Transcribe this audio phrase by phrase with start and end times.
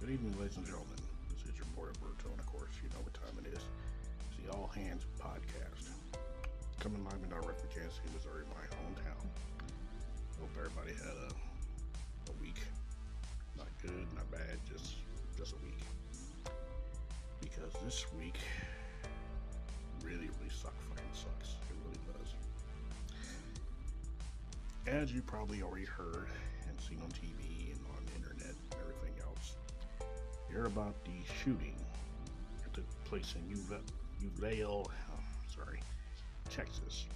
[0.00, 0.96] Good evening, ladies and gentlemen.
[1.28, 3.60] This is your boy Roberto, and of course, you know what time it is.
[4.32, 5.92] It's the All Hands Podcast.
[6.80, 9.28] Coming live and direct from Kansas City, Missouri, my hometown.
[10.40, 12.56] Hope everybody had a, a week.
[13.58, 14.94] Not good, not bad, just
[15.36, 15.84] just a week.
[17.42, 18.40] Because this week
[20.02, 21.60] really, really suck fucking sucks.
[21.68, 22.32] It really does.
[24.86, 26.28] As you probably already heard
[26.66, 27.49] and seen on TV
[30.50, 31.74] you heard about the shooting
[32.62, 33.80] that took place in Uva-
[34.20, 35.20] Uvalde, oh,
[35.54, 35.80] sorry,
[36.50, 37.06] Texas,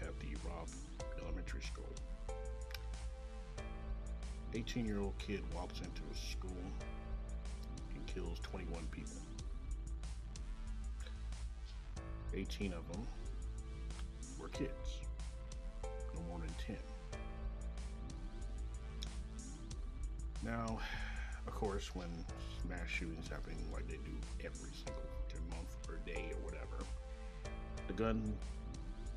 [0.00, 0.68] at the Robb
[1.22, 1.84] Elementary School.
[4.54, 6.50] 18 year old kid walks into a school
[7.94, 9.20] and kills 21 people.
[12.34, 13.06] 18 of them
[14.38, 15.00] were kids,
[16.14, 16.76] no more than 10.
[20.44, 20.78] Now,
[21.56, 22.08] course, when
[22.68, 24.12] mass shootings happen like they do
[24.44, 26.84] every single month or day or whatever,
[27.86, 28.36] the gun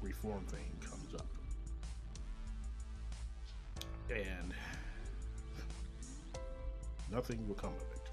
[0.01, 1.27] reform thing comes up.
[4.09, 4.53] And
[7.11, 8.09] nothing will come of it.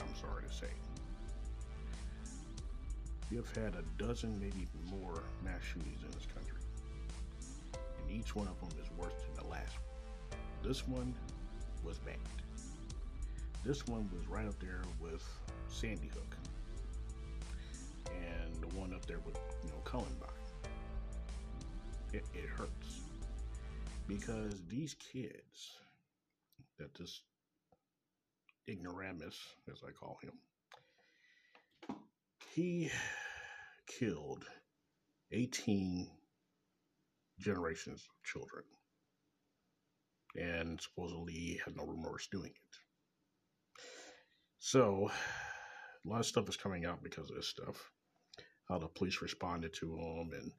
[0.00, 0.72] I'm sorry to say.
[3.30, 6.60] You've had a dozen, maybe more mass shootings in this country.
[8.00, 10.40] And each one of them is worse than the last one.
[10.68, 11.14] This one
[11.84, 12.16] was bad.
[13.66, 15.28] This one was right up there with
[15.66, 16.36] Sandy Hook.
[18.06, 20.28] And the one up there with, you know, Columbine.
[22.12, 23.00] It, it hurts.
[24.06, 25.80] Because these kids
[26.78, 27.22] that this
[28.68, 29.36] ignoramus,
[29.68, 30.34] as I call him,
[32.54, 32.88] he
[33.88, 34.44] killed
[35.32, 36.08] 18
[37.40, 38.62] generations of children
[40.36, 42.85] and supposedly had no remorse doing it.
[44.58, 45.10] So,
[46.04, 47.90] a lot of stuff is coming out because of this stuff.
[48.68, 50.50] How the police responded to him and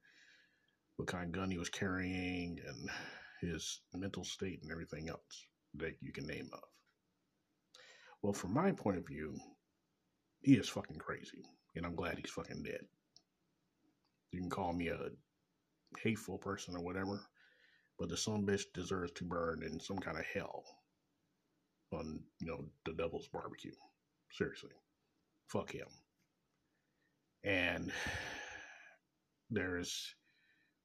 [0.95, 2.89] what kind of gun he was carrying and
[3.41, 5.45] his mental state and everything else
[5.75, 6.63] that you can name of.
[8.21, 9.37] Well, from my point of view,
[10.41, 11.43] he is fucking crazy
[11.75, 12.81] and I'm glad he's fucking dead.
[14.31, 15.09] You can call me a
[15.99, 17.21] hateful person or whatever,
[17.99, 20.63] but the son bitch deserves to burn in some kind of hell
[21.91, 23.73] on, you know, the devil's barbecue.
[24.31, 24.71] Seriously.
[25.47, 25.87] Fuck him.
[27.43, 27.91] And
[29.49, 30.13] there's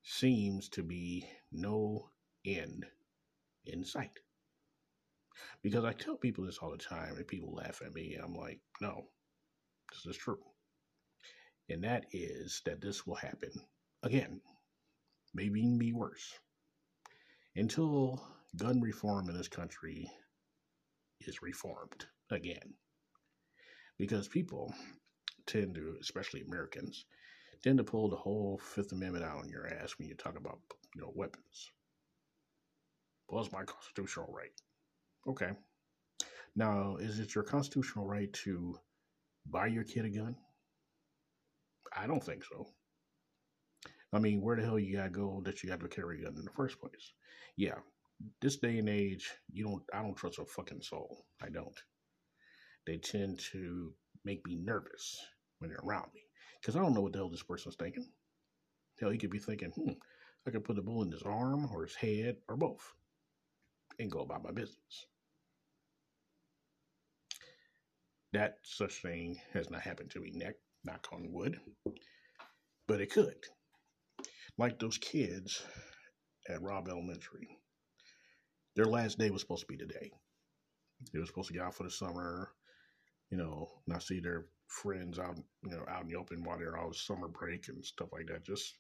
[0.05, 2.09] seems to be no
[2.45, 2.87] end
[3.67, 4.19] in sight.
[5.63, 8.17] Because I tell people this all the time, and people laugh at me.
[8.23, 9.07] I'm like, no,
[9.93, 10.39] this is true
[11.69, 13.51] and that is that this will happen
[14.03, 14.41] again,
[15.35, 16.39] maybe even be worse,
[17.57, 18.23] until
[18.57, 20.11] gun reform in this country
[21.29, 22.75] is reformed again.
[23.99, 24.75] Because people
[25.47, 27.05] tend to, especially Americans,
[27.63, 30.59] tend to pull the whole Fifth Amendment out on your ass when you talk about
[30.95, 31.71] you know weapons.
[33.29, 34.51] Well, it's my constitutional right.
[35.27, 35.53] Okay.
[36.55, 38.77] Now, is it your constitutional right to
[39.47, 40.37] buy your kid a gun?
[41.97, 42.67] I don't think so.
[44.13, 46.37] I mean, where the hell you gotta go that you got to carry a gun
[46.37, 47.13] in the first place?
[47.57, 47.79] Yeah,
[48.41, 49.83] this day and age, you don't.
[49.93, 51.25] I don't trust a fucking soul.
[51.43, 51.79] I don't.
[52.87, 53.93] They tend to
[54.25, 55.17] make me nervous
[55.59, 56.23] when they're around me
[56.61, 58.09] because I don't know what the hell this person's thinking.
[59.01, 59.93] Hell, he could be thinking, hmm,
[60.47, 62.93] I could put a bullet in his arm or his head or both,
[63.99, 65.07] and go about my business.
[68.33, 70.33] That such thing has not happened to me.
[70.35, 71.61] Neck knock on wood,
[72.87, 73.37] but it could.
[74.59, 75.63] Like those kids
[76.49, 77.59] at Robb Elementary,
[78.77, 80.11] their last day was supposed to be today.
[81.13, 82.51] They were supposed to get out for the summer,
[83.31, 86.79] you know, not see their friends out, you know, out in the open while they're
[86.79, 88.45] on summer break and stuff like that.
[88.45, 88.75] Just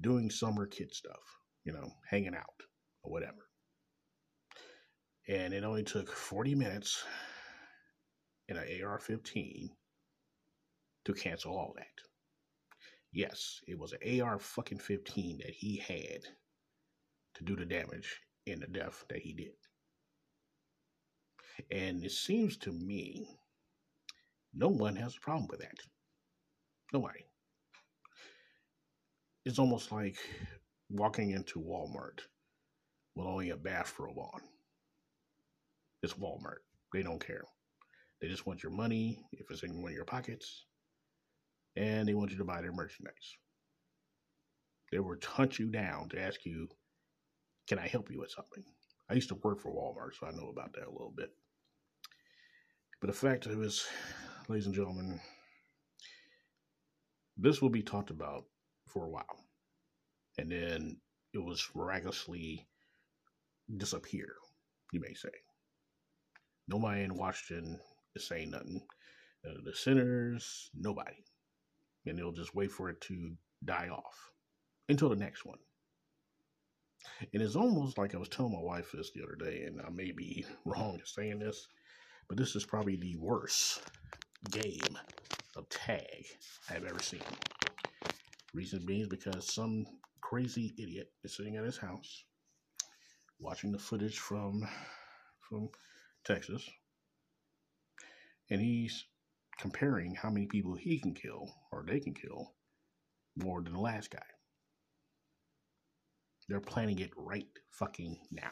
[0.00, 1.22] doing summer kid stuff,
[1.64, 2.62] you know, hanging out
[3.02, 3.48] or whatever.
[5.28, 7.04] And it only took 40 minutes
[8.48, 9.70] in an AR 15
[11.04, 11.86] to cancel all that.
[13.12, 16.22] Yes, it was an AR fucking 15 that he had
[17.34, 19.54] to do the damage and the death that he did.
[21.70, 23.26] And it seems to me
[24.54, 25.78] no one has a problem with that.
[26.92, 27.24] Nobody.
[29.44, 30.16] It's almost like
[30.90, 32.20] walking into Walmart
[33.16, 34.40] with only a bathrobe on.
[36.02, 36.62] It's Walmart.
[36.92, 37.44] They don't care.
[38.20, 40.66] They just want your money if it's in one of your pockets
[41.76, 43.36] and they want you to buy their merchandise.
[44.90, 46.68] They will hunt you down to ask you,
[47.68, 48.64] Can I help you with something?
[49.08, 51.30] I used to work for Walmart, so I know about that a little bit.
[53.00, 53.86] But the fact is,
[54.48, 55.20] ladies and gentlemen,
[57.36, 58.44] this will be talked about
[58.88, 59.44] for a while.
[60.38, 61.00] And then
[61.34, 62.68] it was miraculously
[63.76, 64.34] disappear,
[64.92, 65.30] you may say.
[66.68, 67.80] Nobody in Washington
[68.14, 68.82] is saying nothing.
[69.42, 71.24] The senators, nobody.
[72.06, 73.34] And they'll just wait for it to
[73.64, 74.32] die off
[74.88, 75.58] until the next one.
[77.32, 79.90] And it's almost like I was telling my wife this the other day, and I
[79.90, 81.66] may be wrong in saying this,
[82.28, 83.82] but this is probably the worst
[84.50, 84.98] game
[85.56, 86.24] of tag
[86.70, 87.20] I've ever seen.
[88.54, 89.86] Reason being is because some
[90.20, 92.24] crazy idiot is sitting at his house
[93.38, 94.66] watching the footage from
[95.40, 95.68] from
[96.24, 96.68] Texas,
[98.50, 99.04] and he's
[99.58, 102.54] comparing how many people he can kill or they can kill
[103.36, 104.22] more than the last guy.
[106.48, 108.50] They're planning it right fucking now.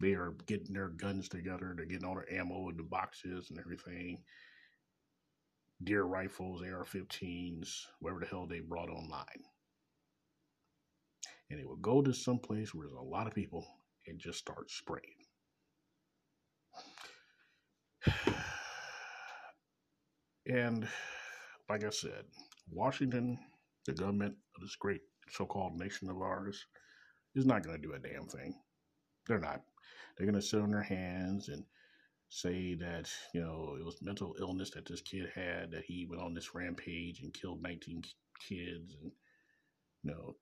[0.00, 1.74] They are getting their guns together.
[1.76, 4.22] They're getting all their ammo in the boxes and everything.
[5.82, 9.42] Deer rifles, AR 15s, whatever the hell they brought online.
[11.50, 13.66] And it will go to some place where there's a lot of people
[14.06, 15.02] and just start spraying.
[20.50, 20.88] And
[21.68, 22.24] like I said,
[22.70, 23.38] Washington,
[23.84, 26.66] the government of this great so called nation of ours,
[27.34, 28.54] is not going to do a damn thing.
[29.26, 29.62] They're not.
[30.16, 31.64] They're going to sit on their hands and
[32.28, 36.22] say that, you know, it was mental illness that this kid had, that he went
[36.22, 38.02] on this rampage and killed 19
[38.48, 39.12] kids and,
[40.02, 40.36] you know,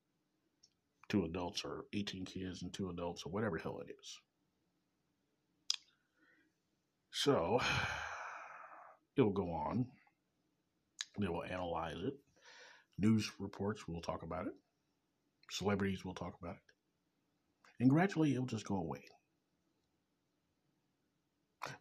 [1.09, 4.19] two adults or 18 kids and two adults or whatever hell it is.
[7.11, 7.61] So,
[9.17, 9.87] it will go on.
[11.19, 12.15] They will analyze it.
[12.99, 14.55] News reports will talk about it.
[15.51, 16.63] Celebrities will talk about it.
[17.81, 19.05] And gradually it'll just go away.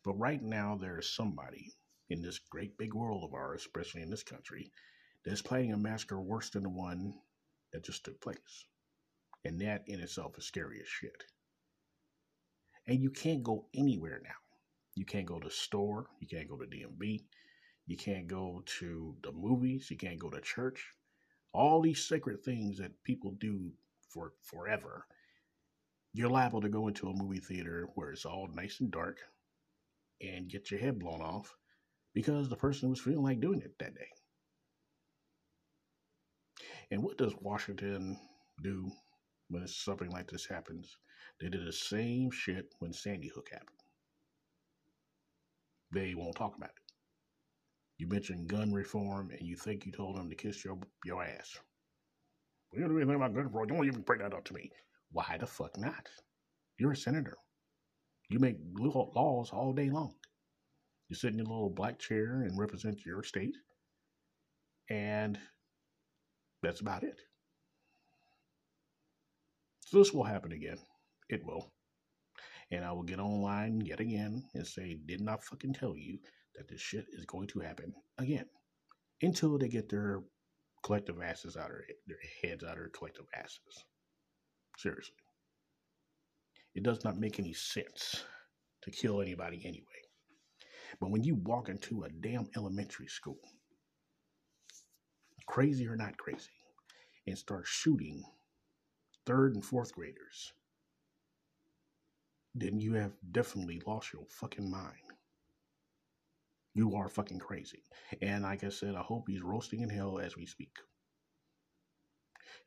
[0.04, 1.74] But right now, there is somebody
[2.10, 4.72] in this great big world of ours, especially in this country,
[5.24, 7.14] that's planning a massacre worse than the one
[7.72, 8.66] that just took place.
[9.44, 11.24] And that in itself is scary as shit.
[12.88, 14.36] And you can't go anywhere now.
[14.96, 16.08] You can't go to store.
[16.20, 17.26] You can't go to DMV.
[17.88, 19.90] You can't go to the movies.
[19.92, 20.95] You can't go to church.
[21.56, 23.72] All these sacred things that people do
[24.10, 25.06] for forever.
[26.14, 29.20] You're liable to go into a movie theater where it's all nice and dark
[30.22, 31.56] and get your head blown off
[32.14, 34.10] because the person was feeling like doing it that day.
[36.92, 38.20] And what does Washington
[38.62, 38.92] do
[39.50, 40.98] when something like this happens?
[41.40, 43.80] They did the same shit when Sandy Hook happened.
[45.92, 46.85] They won't talk about it.
[47.98, 51.58] You mentioned gun reform, and you think you told them to kiss your your ass.
[52.74, 53.68] We don't do anything about gun reform.
[53.68, 54.70] Don't even bring that up to me.
[55.12, 56.10] Why the fuck not?
[56.78, 57.38] You're a senator.
[58.30, 60.14] You make laws all day long.
[61.08, 63.56] You sit in your little black chair and represent your state,
[64.90, 65.38] and
[66.62, 67.22] that's about it.
[69.82, 70.80] So this will happen again.
[71.30, 71.72] It will.
[72.72, 76.18] And I will get online yet again and say, did not fucking tell you
[76.58, 78.46] that this shit is going to happen again
[79.22, 80.22] until they get their
[80.84, 83.86] collective asses out of their heads out of their collective asses.
[84.78, 85.16] Seriously.
[86.76, 88.24] It does not make any sense
[88.84, 89.86] to kill anybody anyway.
[91.00, 93.40] But when you walk into a damn elementary school,
[95.48, 96.52] crazy or not crazy,
[97.28, 98.24] and start shooting
[99.26, 100.54] third and fourth graders,
[102.54, 105.05] then you have definitely lost your fucking mind.
[106.76, 107.84] You are fucking crazy.
[108.22, 110.76] And like I said, I hope he's roasting in hell as we speak.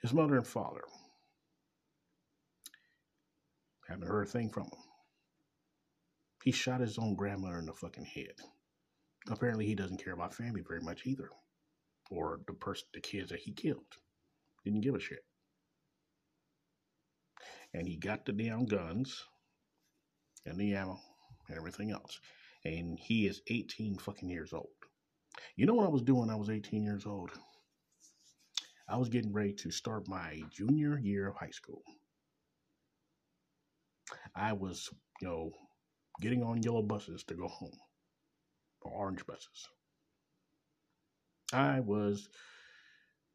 [0.01, 0.81] His mother and father
[3.87, 4.81] haven't heard a thing from him.
[6.43, 8.35] He shot his own grandmother in the fucking head.
[9.29, 11.29] Apparently, he doesn't care about family very much either,
[12.11, 13.99] or the person, the kids that he killed.
[14.65, 15.25] Didn't give a shit.
[17.75, 19.23] And he got the damn guns
[20.47, 20.99] and the ammo
[21.49, 22.19] and everything else
[22.69, 24.69] and he is 18 fucking years old.
[25.57, 27.31] You know what I was doing I was 18 years old?
[28.89, 31.83] I was getting ready to start my junior year of high school.
[34.35, 34.89] I was,
[35.21, 35.53] you know,
[36.21, 37.77] getting on yellow buses to go home,
[38.83, 39.69] or orange buses.
[41.53, 42.29] I was,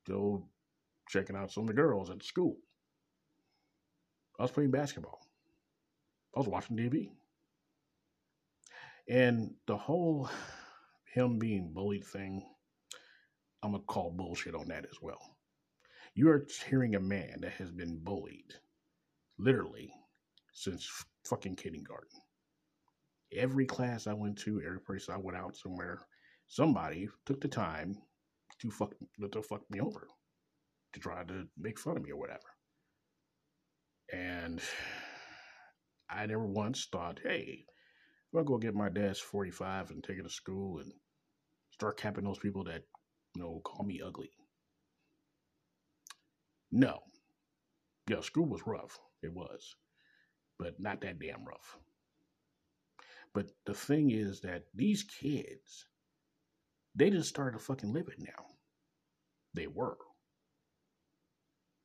[0.08, 0.48] you know,
[1.10, 2.58] checking out some of the girls at school.
[4.40, 5.20] I was playing basketball.
[6.36, 7.12] I was watching TV.
[9.08, 10.30] And the whole
[11.14, 12.44] him being bullied thing,
[13.62, 15.38] I'm going to call bullshit on that as well.
[16.16, 18.54] You are hearing a man that has been bullied
[19.38, 19.92] literally
[20.54, 20.90] since
[21.26, 22.20] fucking kindergarten.
[23.36, 26.00] Every class I went to, every place I went out somewhere,
[26.48, 27.98] somebody took the time
[28.60, 28.94] to fuck
[29.32, 30.08] to fuck me over,
[30.94, 32.40] to try to make fun of me or whatever.
[34.12, 34.62] And
[36.10, 37.66] I never once thought, hey,
[38.34, 40.92] I'm gonna go get my dad's 45 and take it to school and
[41.72, 42.84] start capping those people that,
[43.36, 44.32] you know, call me ugly.
[46.72, 47.00] No.
[48.10, 48.98] Yeah, school was rough.
[49.22, 49.76] It was.
[50.58, 51.78] But not that damn rough.
[53.34, 55.86] But the thing is that these kids,
[56.96, 58.46] they just started fucking living now.
[59.54, 59.98] They were.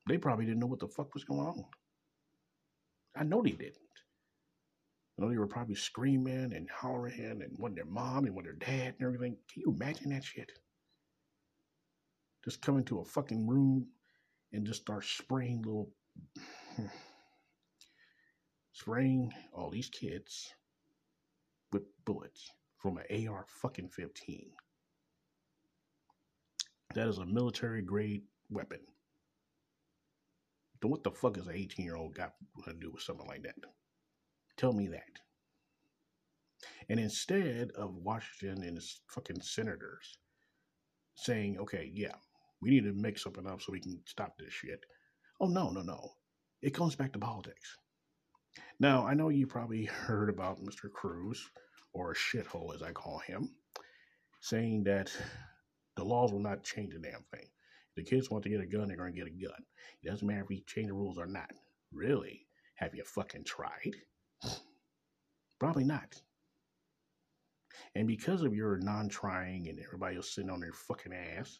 [0.07, 1.65] They probably didn't know what the fuck was going on.
[3.15, 3.75] I know they didn't.
[5.19, 8.67] I know they were probably screaming and hollering and wanting their mom and wanting their
[8.67, 9.35] dad and everything.
[9.51, 10.49] Can you imagine that shit?
[12.45, 13.87] Just come into a fucking room
[14.53, 15.89] and just start spraying little
[18.71, 20.53] spraying all these kids
[21.73, 24.51] with bullets from an AR fucking 15.
[26.95, 28.79] That is a military grade weapon.
[30.81, 33.43] Then what the fuck is an 18 year old got to do with something like
[33.43, 33.55] that?
[34.59, 35.21] Tell me that.
[36.89, 40.17] And instead of Washington and his fucking senators
[41.15, 42.15] saying, okay, yeah,
[42.61, 44.85] we need to make something up so we can stop this shit.
[45.39, 46.11] Oh, no, no, no.
[46.61, 47.77] It comes back to politics.
[48.81, 50.91] Now, I know you probably heard about Mr.
[50.91, 51.41] Cruz,
[51.93, 53.51] or shithole as I call him,
[54.41, 55.09] saying that
[55.95, 57.47] the laws will not change a damn thing.
[57.95, 59.63] If the kids want to get a gun, they're going to get a gun.
[60.03, 61.49] It doesn't matter if we change the rules or not.
[61.93, 62.45] Really?
[62.75, 63.95] Have you fucking tried?
[65.59, 66.21] Probably not.
[67.95, 71.59] And because of your non trying and everybody else sitting on their fucking ass,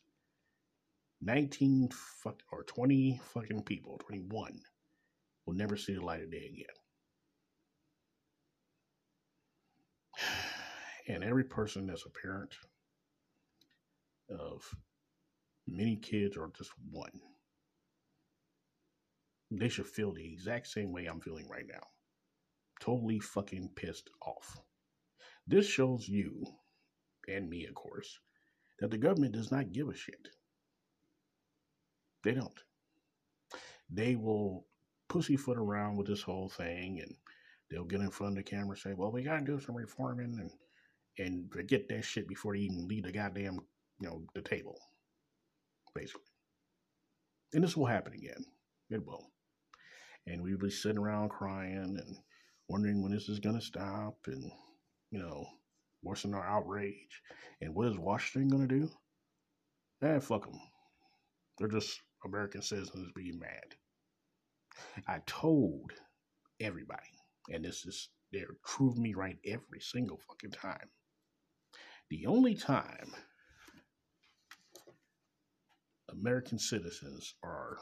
[1.22, 1.90] 19
[2.24, 4.62] fuck, or 20 fucking people, 21,
[5.46, 6.66] will never see the light of day again.
[11.08, 12.54] And every person that's a parent
[14.30, 14.64] of
[15.68, 17.20] many kids or just one,
[19.50, 21.82] they should feel the exact same way I'm feeling right now.
[22.80, 24.60] Totally fucking pissed off.
[25.48, 26.46] This shows you,
[27.28, 28.20] and me, of course,
[28.80, 30.30] that the government does not give a shit.
[32.24, 32.60] They don't.
[33.90, 34.66] They will
[35.08, 37.16] pussyfoot around with this whole thing and
[37.70, 39.76] they'll get in front of the camera and say, well, we got to do some
[39.76, 40.52] reforming and
[41.18, 43.60] and forget that shit before they even leave the goddamn,
[44.00, 44.80] you know, the table,
[45.94, 46.22] basically.
[47.54, 48.46] And this will happen again.
[48.90, 49.30] It will.
[50.28, 52.16] And we'll be sitting around crying and
[52.70, 54.52] wondering when this is going to stop and,
[55.12, 55.46] you know,
[56.04, 57.22] worsen our outrage.
[57.62, 58.90] And what is Washington going to do?
[60.02, 60.60] Eh, fuck them.
[61.58, 63.76] They're just American citizens being mad.
[65.08, 65.92] I told
[66.62, 67.02] everybody,
[67.50, 70.90] and this is, they're proving me right every single fucking time.
[72.10, 73.14] The only time
[76.10, 77.78] American citizens are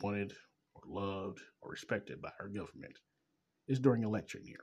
[0.00, 0.32] wanted
[0.74, 2.96] or loved or respected by our government
[3.70, 4.60] is during election year.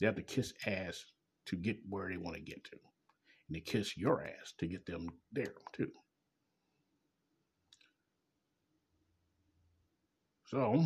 [0.00, 1.04] They have to kiss ass
[1.46, 2.76] to get where they want to get to.
[3.48, 5.90] And they kiss your ass to get them there too.
[10.46, 10.84] So,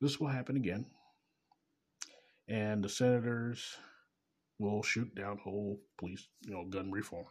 [0.00, 0.86] this will happen again
[2.48, 3.76] and the senators
[4.58, 7.26] will shoot down whole police, you know, gun reform.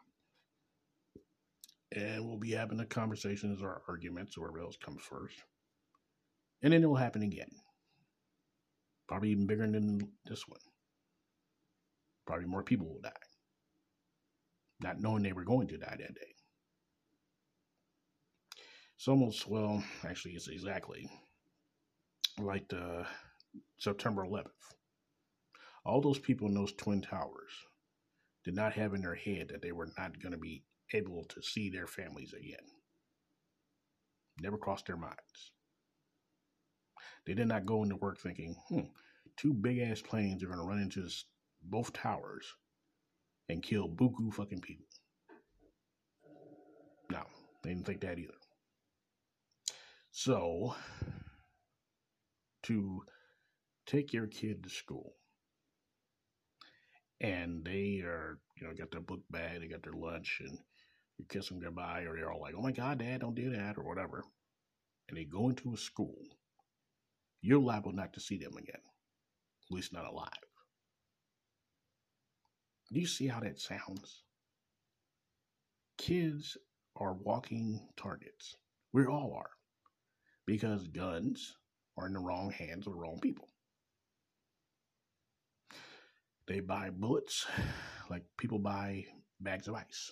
[1.93, 5.35] And we'll be having the conversations or arguments, or whatever else comes first.
[6.61, 7.49] And then it will happen again.
[9.07, 10.59] Probably even bigger than this one.
[12.25, 13.11] Probably more people will die.
[14.79, 16.35] Not knowing they were going to die that day.
[18.95, 21.09] It's almost, well, actually, it's exactly
[22.39, 23.05] like the
[23.79, 24.51] September 11th
[25.85, 27.51] all those people in those twin towers
[28.43, 30.63] did not have in their head that they were not going to be
[30.93, 32.65] able to see their families again.
[34.41, 35.51] Never crossed their minds.
[37.25, 38.81] They did not go into work thinking, hmm,
[39.37, 41.25] two big ass planes are going to run into this,
[41.61, 42.45] both towers
[43.49, 44.85] and kill buku fucking people.
[47.11, 47.23] No,
[47.61, 48.33] they didn't think that either.
[50.11, 50.75] So,
[52.63, 53.03] to
[53.85, 55.13] take your kid to school
[57.21, 60.57] and they are, you know, got their book bag, they got their lunch, and
[61.17, 63.77] you kiss them goodbye, or they're all like, "Oh my God, Dad, don't do that,"
[63.77, 64.23] or whatever,
[65.07, 66.17] and they go into a school,
[67.41, 70.29] you're liable not to see them again, at least not alive.
[72.91, 74.23] Do you see how that sounds?
[75.97, 76.57] Kids
[76.97, 78.55] are walking targets.
[78.93, 79.49] We all are,
[80.45, 81.55] because guns
[81.97, 83.47] are in the wrong hands of the wrong people.
[86.47, 87.47] They buy bullets
[88.09, 89.05] like people buy
[89.39, 90.11] bags of ice.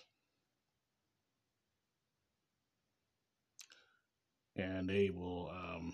[4.56, 5.94] And they will, um,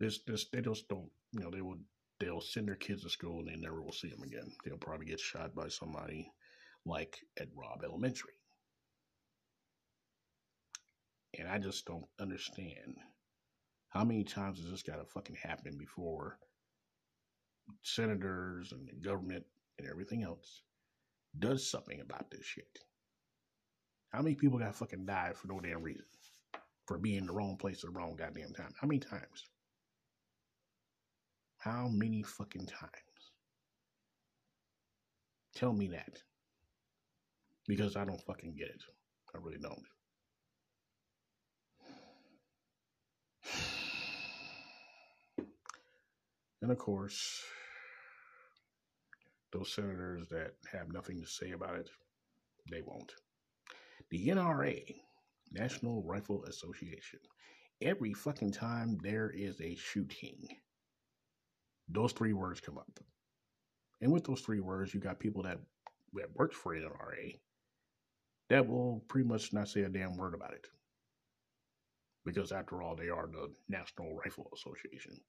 [0.00, 1.78] this, this, they just don't, you know, they will,
[2.18, 4.50] they'll send their kids to school and they never will see them again.
[4.64, 6.32] They'll probably get shot by somebody
[6.86, 8.32] like at Robb Elementary.
[11.38, 12.96] And I just don't understand
[13.90, 16.38] how many times has this got to fucking happen before
[17.82, 19.44] senators and the government
[19.78, 20.62] and everything else
[21.38, 22.78] does something about this shit?
[24.10, 26.04] How many people got fucking died for no damn reason?
[26.86, 28.72] For being in the wrong place at the wrong goddamn time?
[28.80, 29.48] How many times?
[31.60, 32.92] How many fucking times?
[35.54, 36.22] Tell me that.
[37.68, 38.82] Because I don't fucking get it.
[39.34, 39.84] I really don't.
[46.62, 47.42] And of course,
[49.50, 51.88] those senators that have nothing to say about it,
[52.70, 53.14] they won't.
[54.10, 54.94] The NRA,
[55.52, 57.20] National Rifle Association,
[57.80, 60.48] every fucking time there is a shooting,
[61.90, 63.00] those three words come up.
[64.00, 65.58] And with those three words, you got people that,
[66.14, 67.38] that works for NRA
[68.48, 70.66] that will pretty much not say a damn word about it.
[72.24, 75.20] Because after all, they are the National Rifle Association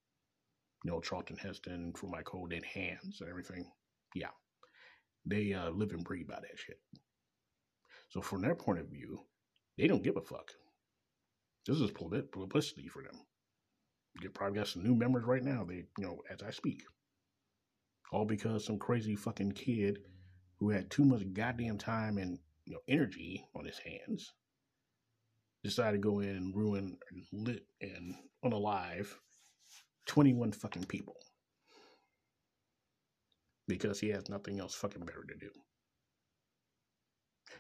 [0.84, 3.66] you know, Charlton Heston for my cold dead hands and everything.
[4.16, 4.30] Yeah.
[5.26, 6.80] They uh, live and breathe by that shit.
[8.10, 9.20] So from their point of view,
[9.78, 10.52] they don't give a fuck.
[11.68, 13.22] This is publicity for them.
[14.20, 15.64] They probably got some new members right now.
[15.64, 16.84] They, you know, as I speak,
[18.12, 20.00] all because some crazy fucking kid
[20.60, 24.34] who had too much goddamn time and you know energy on his hands
[25.64, 29.08] decided to go in and ruin and lit and unalive
[30.08, 31.16] 21 fucking people
[33.68, 35.50] because he has nothing else fucking better to do.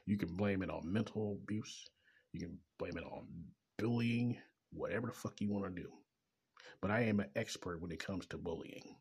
[0.06, 1.86] You can blame it on mental abuse,
[2.34, 3.28] you can blame it on
[3.78, 4.38] bullying,
[4.72, 5.90] whatever the fuck you want to do.
[6.82, 8.96] But I am an expert when it comes to bullying.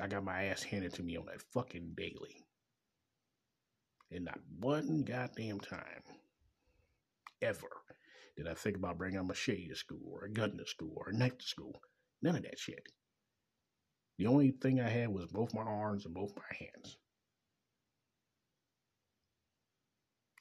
[0.00, 2.44] I got my ass handed to me on that fucking daily.
[4.10, 6.02] And not one goddamn time,
[7.42, 7.68] ever,
[8.36, 11.10] did I think about bringing a machete to school or a gun to school or
[11.10, 11.80] a knife to school?
[12.22, 12.88] None of that shit.
[14.18, 16.96] The only thing I had was both my arms and both my hands.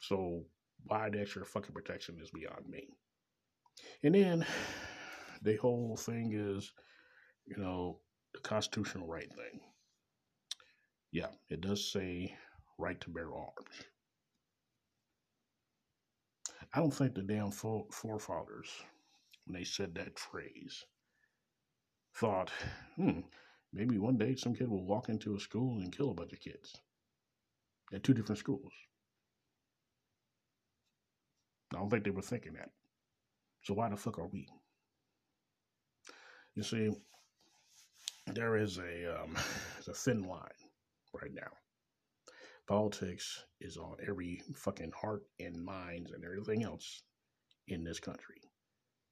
[0.01, 0.45] So
[0.85, 2.89] why the extra fucking protection is beyond me.
[4.03, 4.45] And then
[5.41, 6.71] the whole thing is,
[7.45, 7.99] you know,
[8.33, 9.59] the constitutional right thing.
[11.11, 12.35] Yeah, it does say
[12.77, 13.83] right to bear arms.
[16.73, 18.69] I don't think the damn forefathers,
[19.45, 20.83] when they said that phrase,
[22.15, 22.51] thought,
[22.95, 23.19] hmm,
[23.71, 26.39] maybe one day some kid will walk into a school and kill a bunch of
[26.39, 26.75] kids
[27.93, 28.73] at two different schools.
[31.73, 32.69] I don't think they were thinking that.
[33.63, 34.47] So why the fuck are we?
[36.55, 36.91] You see,
[38.27, 39.35] there is a um,
[39.87, 40.49] a thin line
[41.13, 41.51] right now
[42.67, 47.03] Politics is on every fucking heart and minds and everything else
[47.67, 48.41] in this country.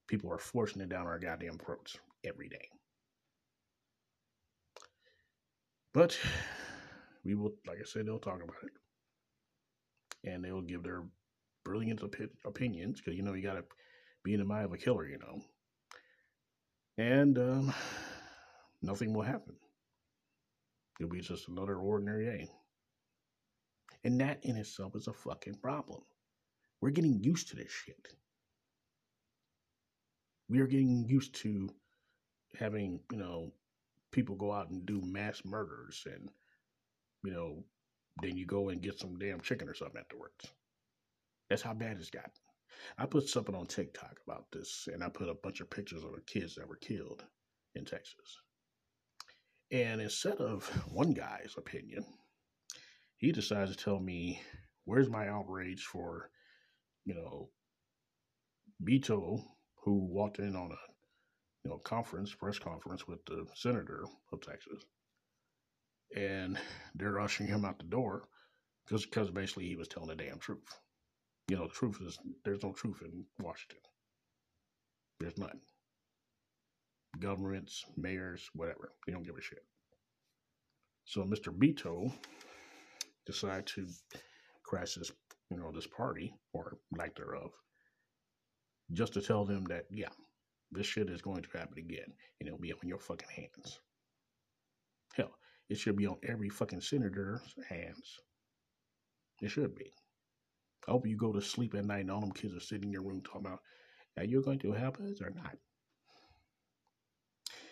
[0.08, 2.70] People are forcing it down our goddamn throats every day.
[5.94, 6.18] But
[7.24, 8.72] we will, like I said, they'll talk about it.
[10.30, 11.04] And they'll give their
[11.66, 13.64] brilliant op- opinions because, you know, you got to
[14.23, 15.41] be in the mind of a killer, you know.
[16.97, 17.73] And um,
[18.81, 19.55] nothing will happen.
[20.99, 22.49] It'll be just another ordinary day.
[24.03, 26.01] And that in itself is a fucking problem.
[26.81, 28.07] We're getting used to this shit.
[30.49, 31.69] We are getting used to
[32.60, 33.51] having, you know,
[34.12, 36.29] people go out and do mass murders and,
[37.23, 37.63] you know,
[38.21, 40.45] then you go and get some damn chicken or something afterwards.
[41.49, 42.31] That's how bad it's gotten.
[42.97, 46.13] I put something on TikTok about this and I put a bunch of pictures of
[46.13, 47.23] the kids that were killed
[47.75, 48.38] in Texas.
[49.71, 52.05] And instead of one guy's opinion,
[53.17, 54.41] he decides to tell me,
[54.86, 56.29] where's my outrage for,
[57.05, 57.49] you know,
[58.84, 59.43] Beto,
[59.84, 60.77] who walked in on a,
[61.63, 64.03] you know, conference, press conference with the senator
[64.34, 64.84] of Texas,
[66.15, 66.57] and
[66.95, 68.27] they're rushing him out the door
[68.86, 70.79] because because basically he was telling the damn truth.
[71.47, 73.80] You know, truth is there's no truth in Washington.
[75.19, 75.60] There's none.
[77.19, 79.63] Governments, mayors, whatever, they don't give a shit.
[81.06, 81.56] So Mr.
[81.56, 82.12] Beto
[83.25, 83.88] decided to
[84.63, 85.12] crash this,
[85.49, 87.51] you know, this party or lack thereof,
[88.93, 90.10] just to tell them that, yeah,
[90.71, 93.80] this shit is going to happen again and it'll be on your fucking hands.
[95.15, 95.36] Hell,
[95.69, 98.19] it should be on every fucking senator's hands.
[99.41, 99.91] It should be.
[100.88, 102.94] I hope you go to sleep at night and all them kids are sitting in
[102.94, 103.60] your room talking about,
[104.17, 105.58] are you going to help us or not?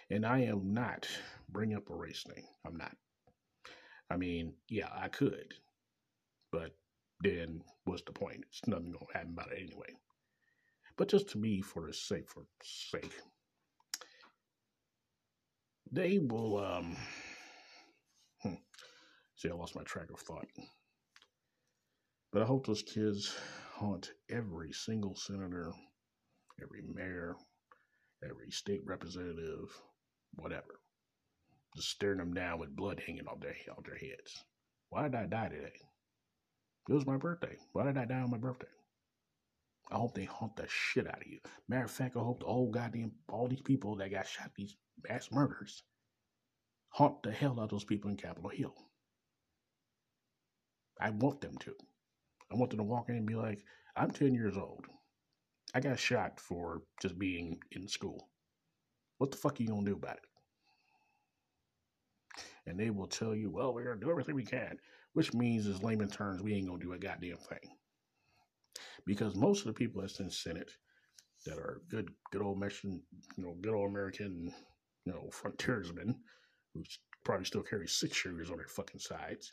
[0.09, 1.07] And I am not
[1.49, 2.45] bring up a race thing.
[2.65, 2.95] I'm not.
[4.09, 5.53] I mean, yeah, I could,
[6.51, 6.75] but
[7.21, 8.43] then what's the point?
[8.49, 9.93] It's nothing gonna happen about it anyway.
[10.97, 13.13] But just to be for the sake, for sake,
[15.91, 16.57] they will.
[16.59, 16.95] um
[18.41, 18.55] hmm,
[19.35, 20.47] See, I lost my track of thought.
[22.31, 23.35] But I hope those kids
[23.73, 25.71] haunt every single senator,
[26.61, 27.35] every mayor,
[28.23, 29.69] every state representative,
[30.33, 30.79] whatever.
[31.75, 34.43] Just staring them down with blood hanging off their, off their heads.
[34.89, 35.73] Why did I die today?
[36.87, 37.55] It was my birthday.
[37.73, 38.67] Why did I die on my birthday?
[39.91, 41.39] I hope they haunt the shit out of you.
[41.67, 44.75] Matter of fact, I hope the goddamn, all these people that got shot, these
[45.07, 45.81] mass murders,
[46.89, 48.75] haunt the hell out of those people in Capitol Hill.
[51.01, 51.73] I want them to.
[52.51, 53.63] I want them to walk in and be like,
[53.95, 54.85] I'm 10 years old.
[55.73, 58.29] I got shot for just being in school.
[59.19, 60.25] What the fuck are you going to do about it?
[62.65, 64.77] And they will tell you, well, we're going to do everything we can,
[65.13, 67.59] which means, as layman terms, we ain't going to do a goddamn thing.
[69.05, 70.71] Because most of the people that's in Senate
[71.45, 73.01] that are good, good old Mexican,
[73.37, 74.53] you know, good old American,
[75.05, 76.15] you know, frontiersmen
[76.73, 76.83] who
[77.23, 79.51] probably still carry six shooters on their fucking sides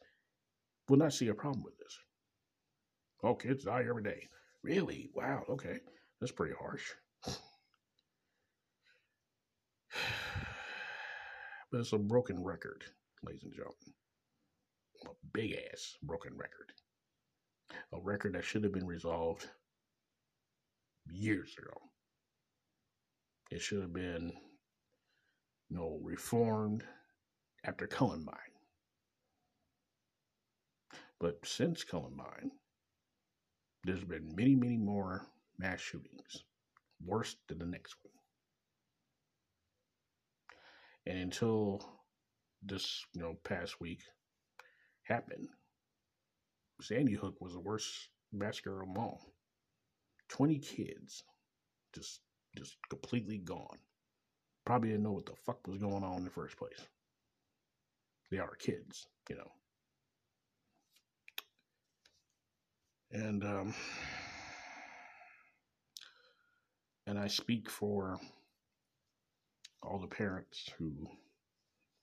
[0.88, 1.98] will not see a problem with this.
[3.22, 4.28] Oh, kids die every day.
[4.62, 5.10] Really?
[5.14, 5.44] Wow.
[5.48, 5.80] Okay.
[6.20, 6.92] That's pretty harsh.
[11.72, 12.84] But it's a broken record,
[13.24, 13.92] ladies and gentlemen.
[15.04, 16.72] A big ass broken record.
[17.92, 19.48] A record that should have been resolved
[21.10, 21.76] years ago.
[23.50, 24.32] It should have been,
[25.68, 26.84] you know, reformed
[27.64, 28.36] after Columbine.
[31.18, 32.52] But since Columbine,
[33.86, 35.26] there's been many, many more
[35.58, 36.44] mass shootings,
[37.04, 38.12] worse than the next one.
[41.06, 41.88] And until
[42.62, 44.00] this, you know, past week
[45.04, 45.48] happened,
[46.80, 49.20] Sandy Hook was the worst massacre of them all.
[50.28, 51.22] Twenty kids,
[51.94, 52.20] just,
[52.58, 53.78] just completely gone.
[54.64, 56.88] Probably didn't know what the fuck was going on in the first place.
[58.32, 59.52] They are kids, you know.
[63.16, 63.74] And um,
[67.06, 68.20] and I speak for
[69.82, 70.92] all the parents who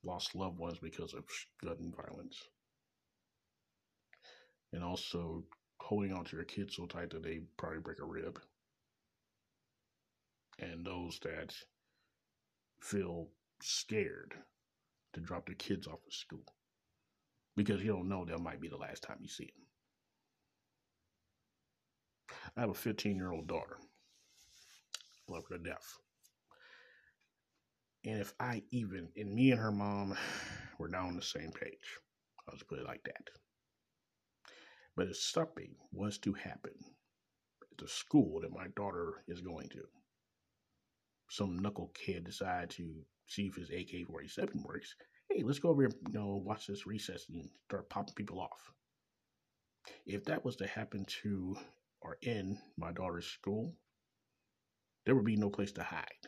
[0.04, 1.23] lost loved ones because of
[1.63, 2.41] gun violence.
[4.71, 5.43] And also
[5.78, 8.39] holding on to your kids so tight that they probably break a rib.
[10.58, 11.54] And those that
[12.82, 13.28] feel
[13.62, 14.34] scared
[15.13, 16.45] to drop their kids off at school
[17.56, 19.63] because you don't know that might be the last time you see them.
[22.56, 23.78] I have a 15 year old daughter.
[25.28, 25.98] Love her to death.
[28.06, 30.17] And if I even, and me and her mom
[30.80, 32.00] were now on the same page,
[32.48, 33.30] I'll just put it like that.
[34.96, 36.74] But if something was to happen
[37.72, 39.84] at the school that my daughter is going to,
[41.30, 42.93] some knuckle kid decide to
[43.26, 44.96] see if his AK 47 works,
[45.30, 48.72] hey, let's go over and you know, watch this recess and start popping people off.
[50.06, 51.56] If that was to happen to
[52.04, 53.74] or in my daughter's school,
[55.06, 56.28] there would be no place to hide.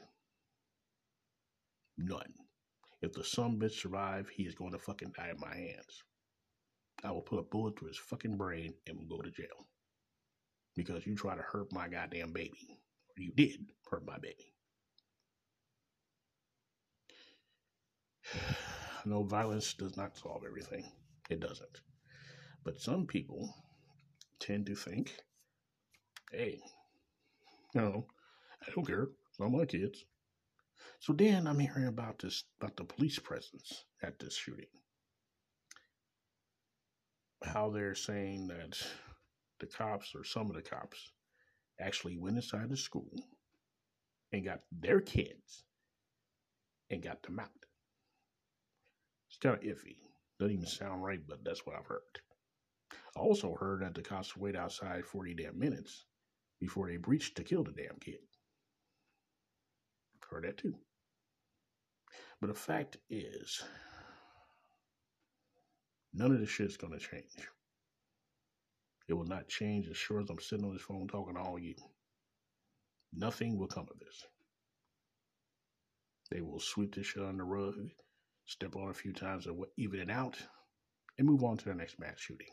[1.98, 2.34] None.
[3.02, 6.04] If the son bitch survive, he is going to fucking die in my hands.
[7.04, 9.68] I will put a bullet through his fucking brain and will go to jail.
[10.76, 12.80] Because you try to hurt my goddamn baby.
[13.18, 14.54] Or you did hurt my baby.
[19.08, 20.92] No, violence does not solve everything.
[21.30, 21.82] It doesn't.
[22.64, 23.54] But some people
[24.40, 25.16] tend to think,
[26.32, 26.60] hey,
[27.74, 28.06] you know,
[28.62, 29.10] I don't care.
[29.30, 30.06] It's not my kids.
[31.00, 34.66] So then I'm hearing about this about the police presence at this shooting.
[37.44, 38.78] How they're saying that
[39.60, 41.12] the cops or some of the cops
[41.80, 43.12] actually went inside the school
[44.32, 45.64] and got their kids
[46.90, 47.50] and got them out.
[49.30, 49.98] It's kind of iffy.
[50.40, 52.02] Doesn't even sound right, but that's what I've heard.
[53.16, 56.06] I also heard that the cops wait outside 40 damn minutes
[56.60, 58.20] before they breached to kill the damn kid.
[60.30, 60.76] Heard that too.
[62.42, 63.64] But the fact is,
[66.14, 67.48] none of this shit's to change.
[69.08, 71.60] It will not change as sure as I'm sitting on this phone talking to all
[71.60, 71.76] you.
[73.14, 74.26] Nothing will come of this.
[76.32, 77.76] They will sweep this shit under the rug
[78.46, 80.38] step on a few times and even it out,
[81.18, 82.48] and move on to the next mass shooting.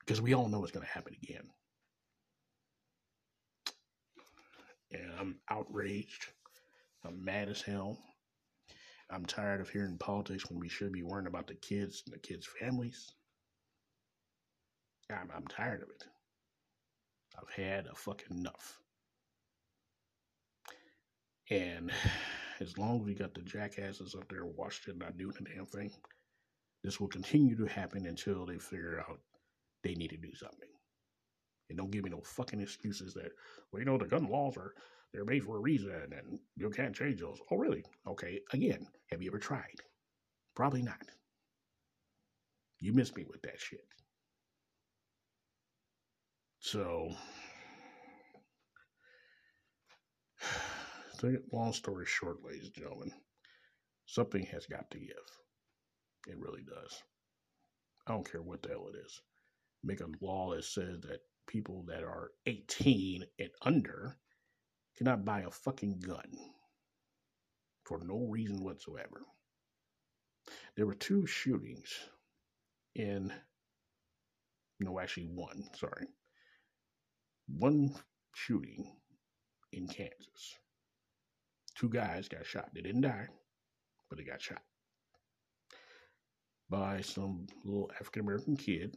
[0.00, 1.48] Because we all know it's going to happen again.
[4.94, 6.26] And I'm outraged.
[7.04, 7.98] I'm mad as hell.
[9.10, 12.18] I'm tired of hearing politics when we should be worrying about the kids and the
[12.18, 13.12] kids' families.
[15.10, 16.04] I'm, I'm tired of it.
[17.36, 18.78] I've had a fucking enough.
[21.50, 21.90] And
[22.60, 25.90] as long as we got the jackasses up there watching not doing a damn thing,
[26.82, 29.20] this will continue to happen until they figure out
[29.82, 30.68] they need to do something.
[31.68, 33.32] And don't give me no fucking excuses that,
[33.72, 34.74] well, you know, the gun laws are
[35.12, 37.38] they're made for a reason and you can't change those.
[37.50, 37.84] Oh, really?
[38.06, 38.40] Okay.
[38.52, 39.80] Again, have you ever tried?
[40.56, 41.00] Probably not.
[42.80, 43.86] You missed me with that shit.
[51.16, 53.12] So, long story short, ladies and gentlemen,
[54.04, 55.08] something has got to give.
[56.26, 57.02] It really does.
[58.06, 59.22] I don't care what the hell it is.
[59.82, 64.16] Make a law that says that people that are 18 and under
[64.96, 66.30] cannot buy a fucking gun
[67.84, 69.22] for no reason whatsoever.
[70.76, 71.88] There were two shootings
[72.94, 73.32] in,
[74.80, 76.06] no, actually one, sorry.
[77.46, 77.94] One
[78.34, 78.90] shooting
[79.72, 80.58] in Kansas.
[81.76, 82.70] Two guys got shot.
[82.74, 83.28] They didn't die,
[84.08, 84.62] but they got shot
[86.70, 88.96] by some little African American kid.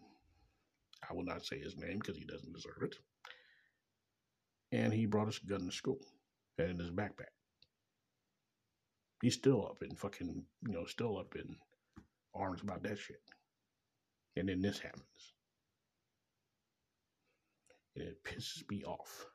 [1.10, 2.96] I will not say his name because he doesn't deserve it
[4.72, 6.00] and he brought his gun to school
[6.58, 7.34] and in his backpack.
[9.22, 11.56] He's still up in fucking, you know, still up in
[12.36, 13.22] arms about that shit.
[14.36, 15.34] And then this happens.
[17.96, 19.26] And it pisses me off.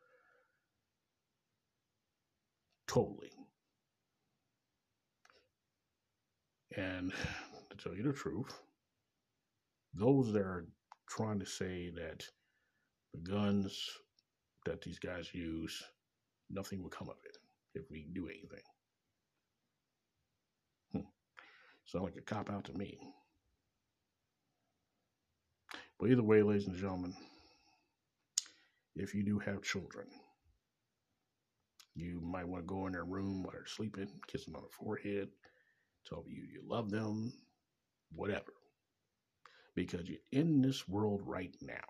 [2.86, 3.30] Totally.
[6.76, 7.12] And
[7.70, 8.60] to tell you the truth,
[9.94, 10.66] those that are
[11.14, 12.24] trying to say that
[13.12, 13.90] the guns
[14.64, 15.82] that these guys use,
[16.50, 17.36] nothing will come of it
[17.74, 18.62] if we do anything.
[20.92, 21.08] Hmm.
[21.84, 22.98] Sound like a cop out to me.
[25.98, 27.14] But either way, ladies and gentlemen,
[28.96, 30.06] if you do have children,
[31.94, 34.68] you might want to go in their room while they're sleeping, kiss them on the
[34.70, 35.28] forehead,
[36.08, 37.34] tell you you love them,
[38.12, 38.52] whatever.
[39.74, 41.84] Because you're in this world right now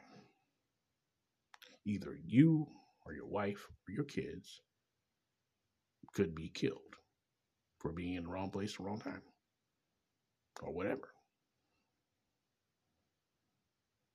[1.84, 2.66] either you
[3.04, 4.60] or your wife or your kids
[6.14, 6.96] could be killed
[7.78, 9.22] for being in the wrong place at the wrong time
[10.62, 11.08] or whatever.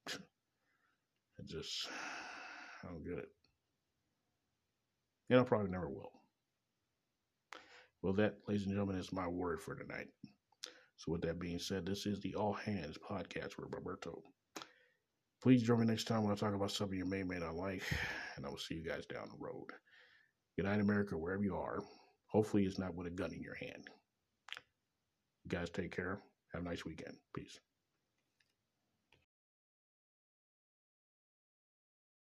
[0.14, 1.90] I just,
[2.84, 3.30] I don't get it.
[5.30, 6.12] And I probably never will.
[8.02, 10.08] Well, that, ladies and gentlemen, is my word for tonight.
[10.98, 14.22] So, with that being said, this is the All Hands podcast with Roberto.
[15.42, 17.84] Please join me next time when I talk about something you may may not like,
[18.36, 19.68] and I will see you guys down the road.
[20.56, 21.84] Good night, America, wherever you are.
[22.28, 23.90] Hopefully, it's not with a gun in your hand.
[25.46, 26.20] You guys take care.
[26.54, 27.16] Have a nice weekend.
[27.36, 27.60] Peace.